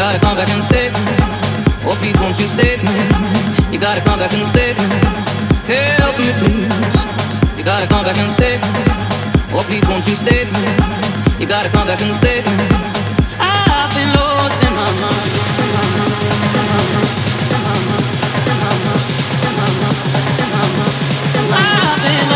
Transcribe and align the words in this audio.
gotta 0.00 0.18
come 0.18 0.34
back 0.34 0.48
and 0.48 0.64
save 0.64 0.92
me. 0.96 1.12
Oh, 1.84 1.94
please, 2.00 2.16
won't 2.20 2.40
you 2.40 2.48
save 2.48 2.80
me? 2.82 2.96
You 3.70 3.78
gotta 3.78 4.00
come 4.00 4.18
back 4.18 4.32
and 4.32 4.48
save 4.48 4.74
me. 4.80 4.96
Help 6.00 6.16
me, 6.16 6.32
please. 6.40 6.72
You 7.58 7.64
gotta 7.64 7.86
come 7.86 8.04
back 8.08 8.16
and 8.16 8.32
save 8.32 8.60
me. 8.64 8.80
Oh, 9.52 9.62
please, 9.68 9.86
won't 9.90 10.08
you 10.08 10.16
save 10.16 10.48
me? 10.56 10.64
You 11.38 11.46
gotta 11.46 11.68
come 11.68 11.86
back 11.86 12.00
and 12.00 12.16
save 12.16 12.46
me. 12.48 12.64
I've 13.44 13.92
been 13.92 14.08
lost 14.16 14.56
in 14.64 14.72
my 14.72 14.90
mind. 15.04 15.20
I've 21.52 22.00
been 22.00 22.29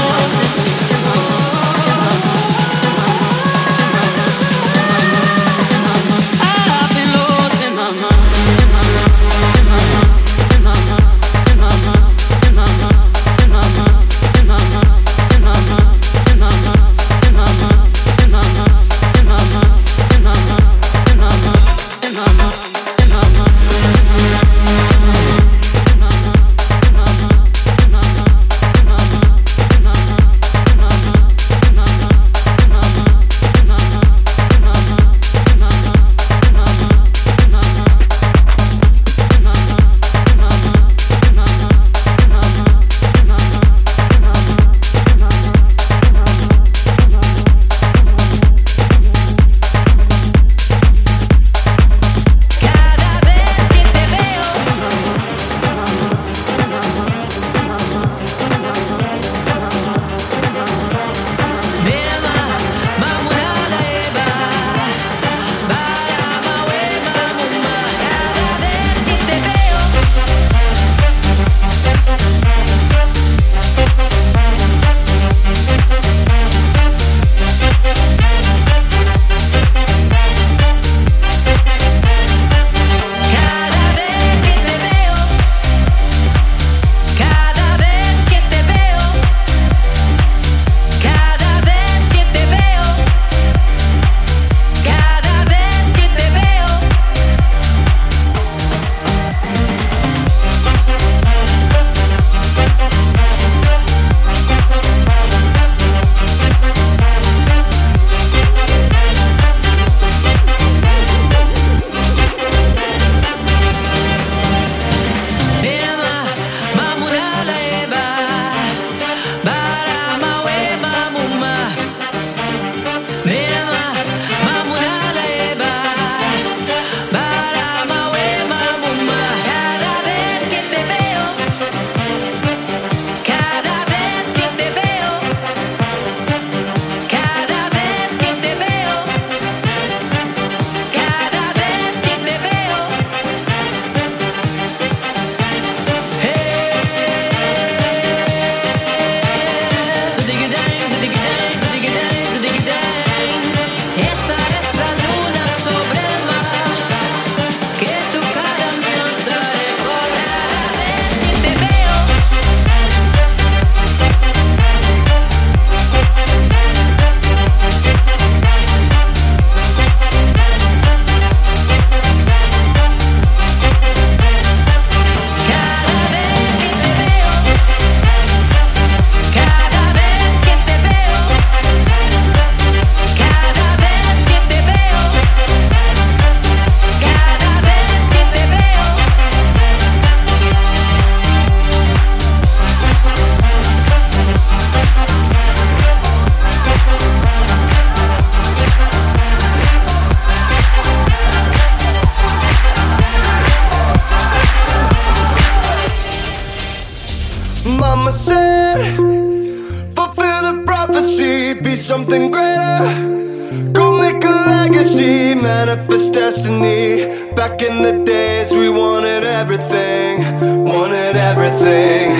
destiny. 216.14 217.06
Back 217.34 217.60
in 217.60 217.82
the 217.82 218.04
days, 218.04 218.52
we 218.52 218.70
wanted 218.70 219.24
everything, 219.24 220.64
wanted 220.64 221.16
everything. 221.16 222.10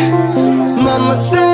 Mama 0.85 1.15
said. 1.15 1.54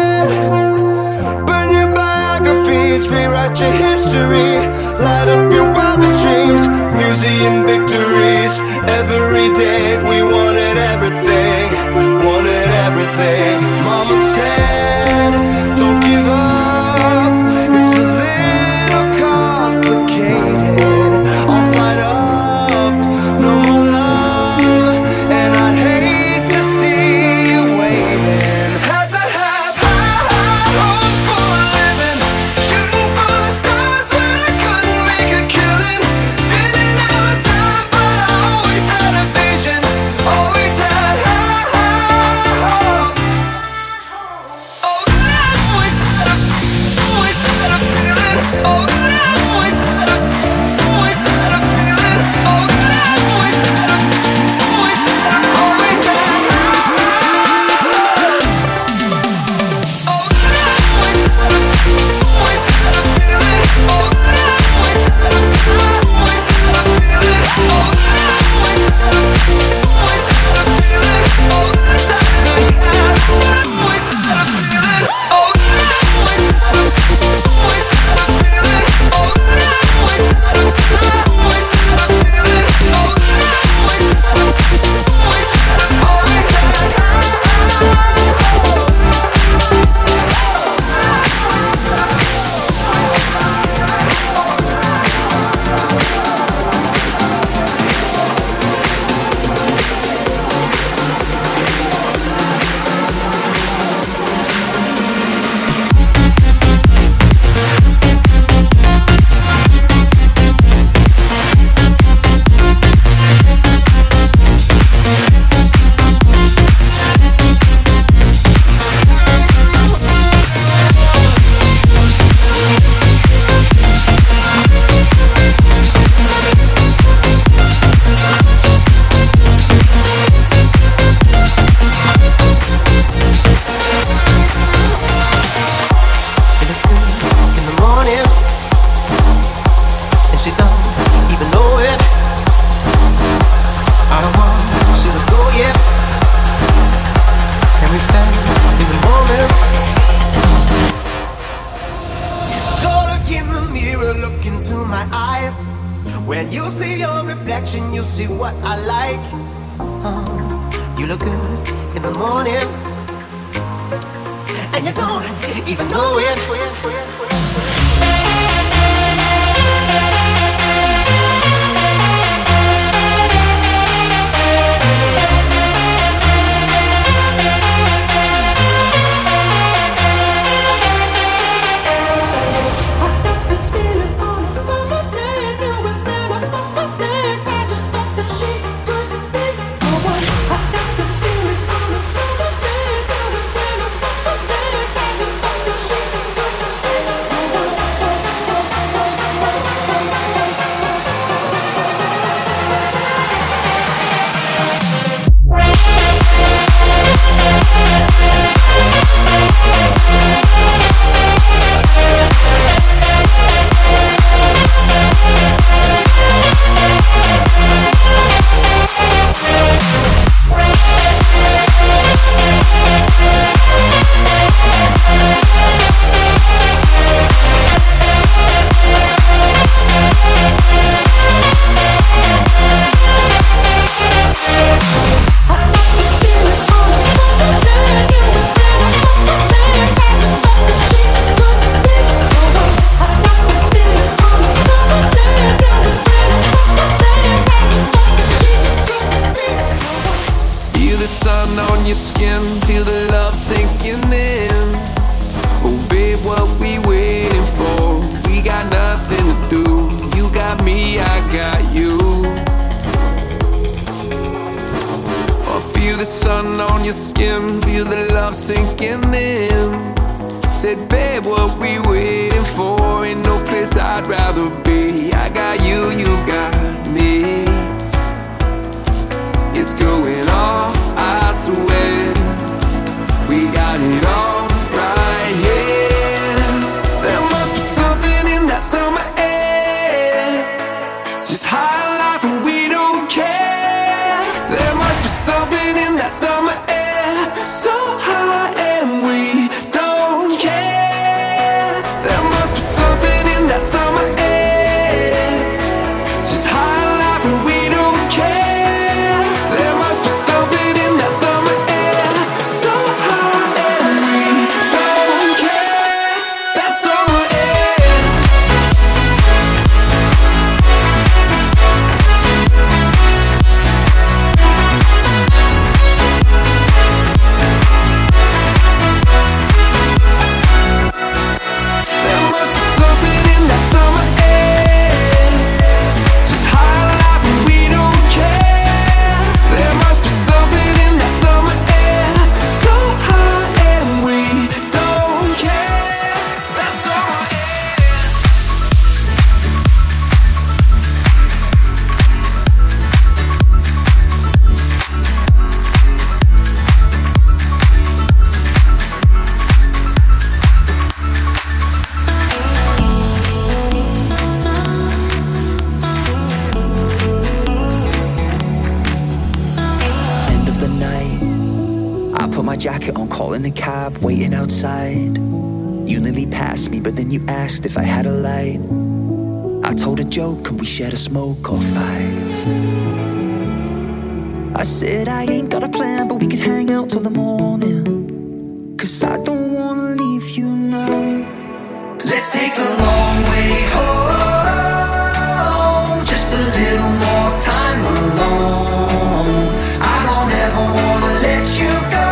never 400.51 400.73
wanna 400.73 401.21
let 401.21 401.59
you 401.59 401.91
go. 401.91 402.10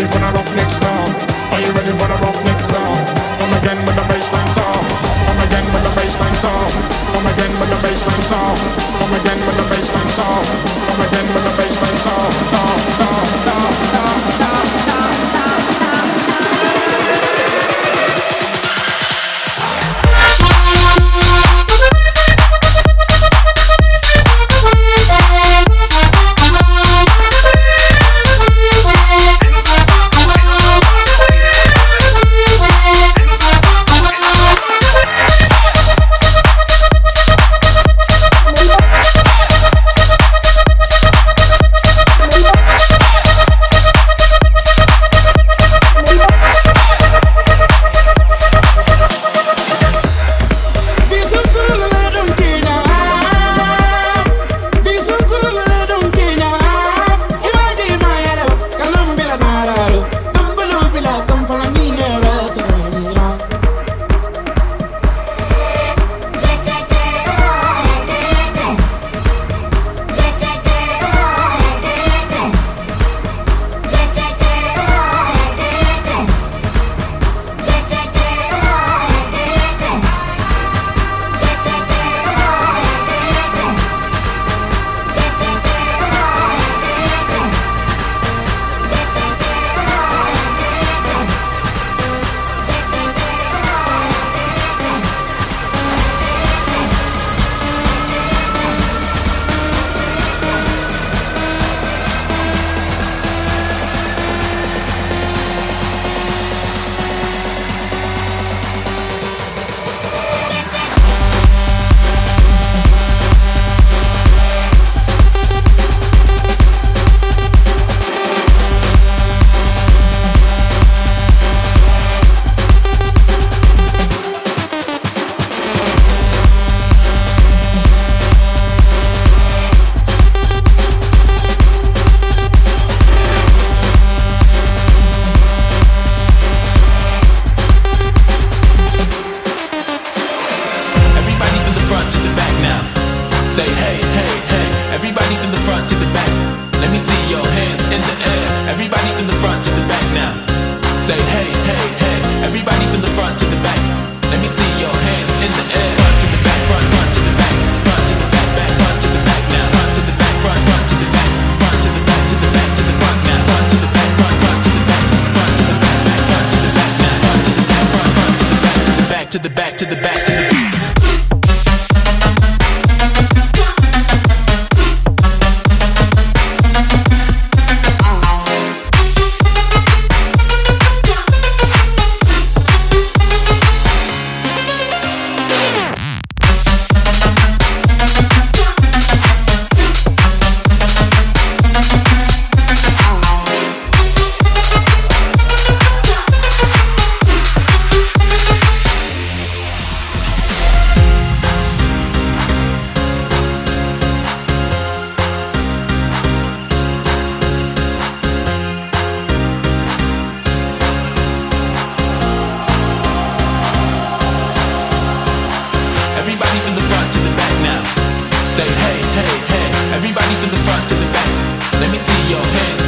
ready 0.00 0.12
for 0.12 0.18
the 0.18 0.32
rough 0.32 0.56
next 0.56 0.80
song? 0.80 1.08
Are 1.52 1.60
you 1.60 1.72
ready 1.76 1.92
for 1.92 2.08
the 2.08 2.16
rough 2.24 2.44
next 2.44 2.70
song? 2.70 2.96
Come 3.36 3.52
again 3.60 3.76
with 3.84 3.96
the 3.96 4.04
bassline 4.08 4.48
song. 4.48 4.80
Come 5.28 5.40
again 5.44 5.64
with 5.72 5.82
the 5.84 5.92
bassline 5.92 6.36
song. 6.40 6.70
Come 7.12 7.26
again 7.28 7.52
with 7.60 7.68
the 7.68 7.76
bassline 7.84 8.24
song. 8.24 8.56
Come 8.96 9.12
again 9.12 9.38
with 9.44 9.56
the 9.60 9.64
bassline 9.68 10.10
song. 10.16 10.44
Come 10.88 11.00
again 11.04 11.26
with 11.34 11.44
the 11.44 11.52
bassline 11.52 11.98
sound. 12.00 12.59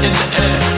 In 0.05 0.13
the 0.13 0.43
air. 0.43 0.72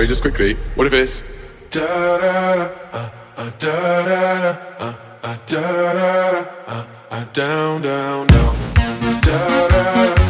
Sorry, 0.00 0.08
just 0.08 0.22
quickly. 0.22 0.54
What 0.76 0.86
if 0.86 0.94
it's 0.94 1.22
da 1.68 1.86
da 2.16 2.54
da 2.54 2.70
uh, 2.90 3.10
uh, 3.36 3.50
da 3.58 4.02
da 4.06 4.40
da 4.40 4.58
uh, 4.78 4.94
uh, 5.22 5.36
da 5.44 5.60
da 5.60 6.32
da 6.32 6.48
uh, 6.66 6.86
uh, 7.10 7.24
down 7.34 7.82
down 7.82 8.26
down 8.26 8.56
da 9.20 9.68
da 9.68 10.14
da 10.16 10.29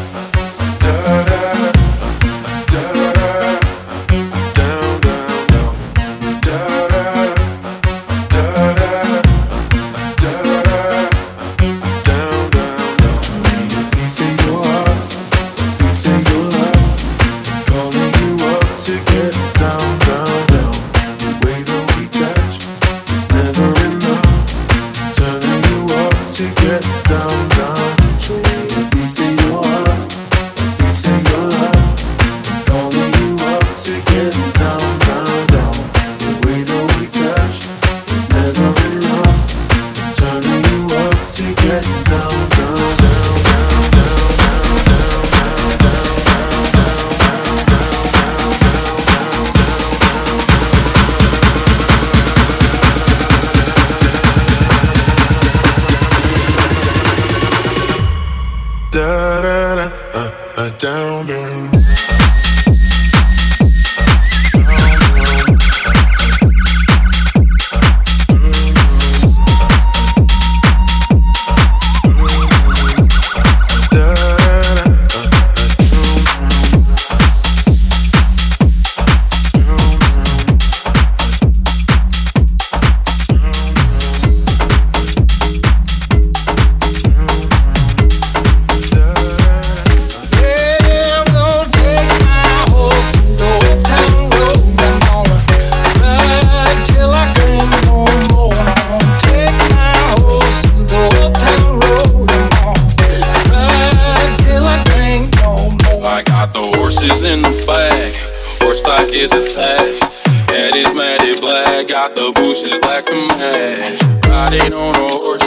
is 109.20 109.32
attached. 109.32 110.00
tash. 110.00 110.00
That 110.48 110.72
is 110.74 110.94
matted 110.94 111.42
black, 111.42 111.88
got 111.88 112.16
the 112.16 112.32
bushes 112.32 112.72
black 112.80 113.04
to 113.04 113.12
match. 113.36 114.00
Riding 114.24 114.72
on 114.72 114.96
a 114.96 115.08
horse, 115.12 115.44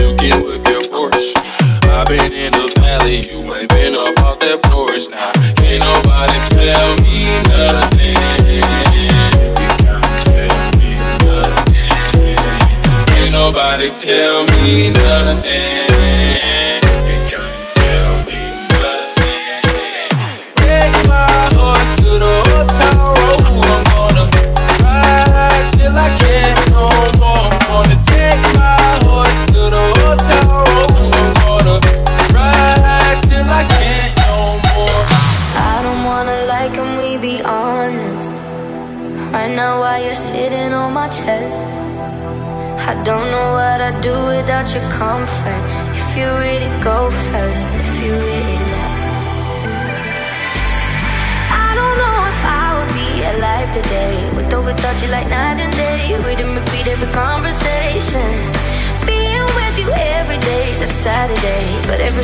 you 0.00 0.16
can 0.16 0.40
whip 0.42 0.66
your 0.66 0.80
horse. 0.88 1.34
I've 1.92 2.08
been 2.08 2.32
in 2.32 2.52
the 2.52 2.72
valley, 2.80 3.20
you 3.28 3.44
ain't 3.52 3.68
been 3.68 3.94
up 3.94 4.18
off 4.24 4.38
that 4.40 4.62
porch 4.64 5.10
now. 5.10 5.32
Can't 5.60 5.84
nobody 5.84 6.40
tell 6.56 6.96
me 7.04 7.28
nothing. 7.52 8.16
Can't 13.12 13.32
nobody 13.32 13.90
tell 14.00 14.46
me 14.46 14.88
nothing. 14.88 15.03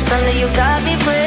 Sunday 0.09 0.39
you 0.39 0.47
got 0.55 0.83
me 0.83 0.95
free 1.05 1.20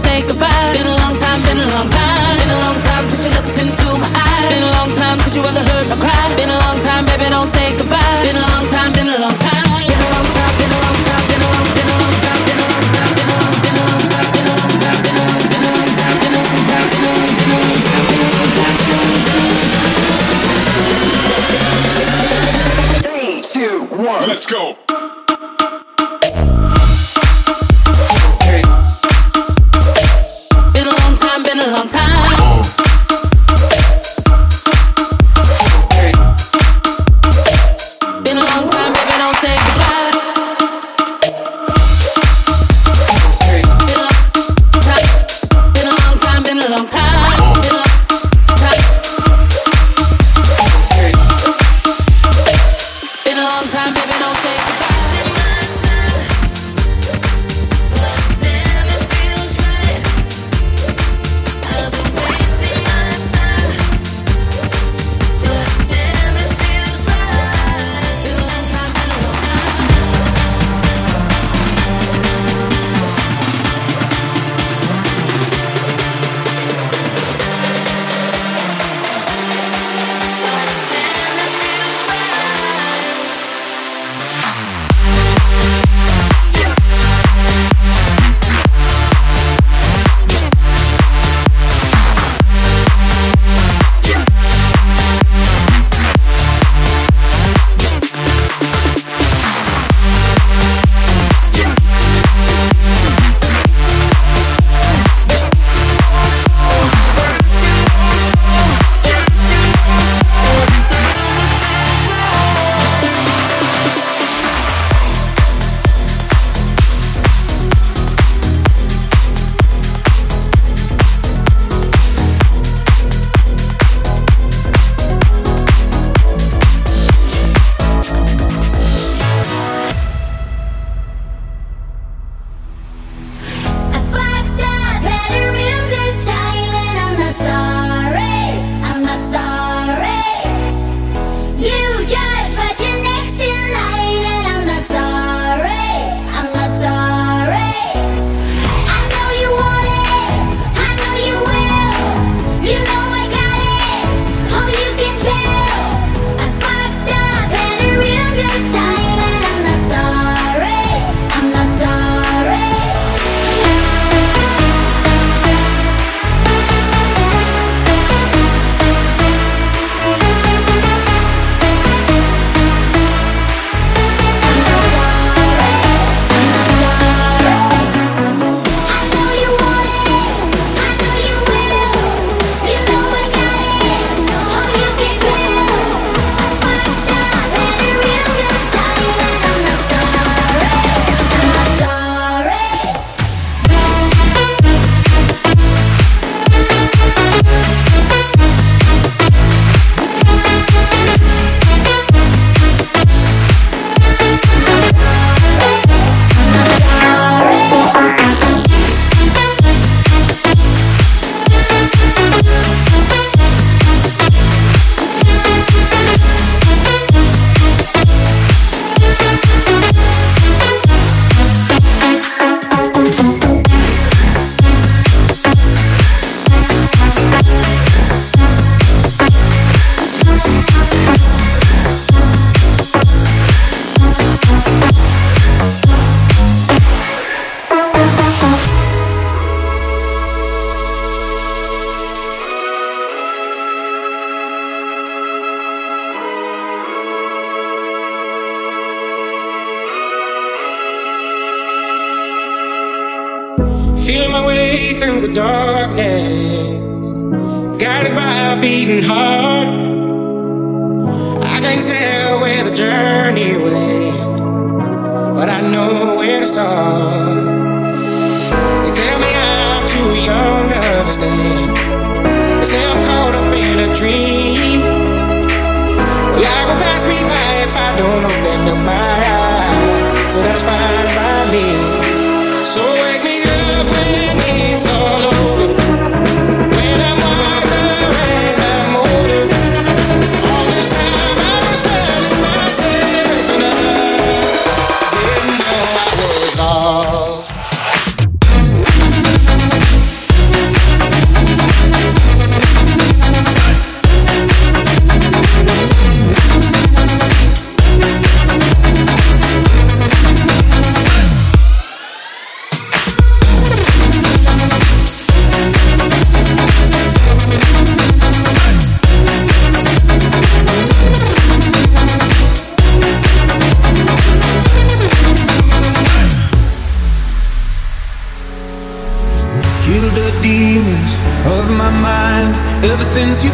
say 0.00 0.22
goodbye. 0.22 0.59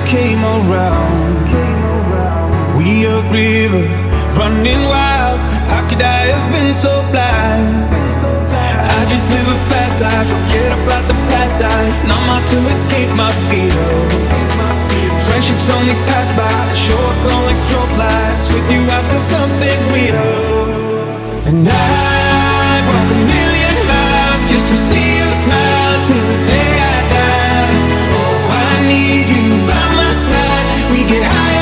Came 0.05 0.45
around. 0.45 1.49
We 2.77 3.09
a 3.09 3.17
river 3.33 3.89
running 4.37 4.83
wild. 4.85 5.41
How 5.73 5.81
could 5.89 6.03
I 6.03 6.23
have 6.33 6.47
been 6.53 6.75
so 6.77 6.93
blind? 7.09 7.89
I 8.97 9.01
just 9.09 9.27
live 9.33 9.49
a 9.49 9.59
fast 9.73 9.97
life, 10.05 10.29
forget 10.29 10.71
about 10.77 11.05
the 11.09 11.17
past. 11.33 11.57
I 11.57 11.81
numb 12.05 12.29
out 12.37 12.45
to 12.53 12.59
escape 12.69 13.09
my 13.17 13.33
fears. 13.49 14.41
Friendships 15.25 15.69
only 15.73 15.97
pass 16.05 16.37
by, 16.37 16.53
short 16.77 17.17
glow 17.25 17.41
like 17.49 17.57
strobe 17.57 17.97
lights. 17.97 18.53
With 18.53 18.67
you, 18.69 18.83
I 18.85 19.01
feel 19.09 19.25
something 19.37 19.81
real. 19.97 20.33
And 21.49 21.65
I 21.65 22.77
walk 22.89 23.09
a 23.09 23.19
million 23.25 23.77
miles 23.89 24.43
just 24.53 24.69
to 24.69 24.77
see 24.77 25.09
you 25.17 25.29
smile 25.45 25.97
till 26.05 26.25
the 26.33 26.39
day 26.45 26.73
I 26.85 26.86
need 29.17 29.31
you 29.31 29.67
by 29.67 29.85
my 29.97 30.13
side. 30.13 30.91
We 30.93 31.05
get 31.09 31.25
higher. 31.25 31.56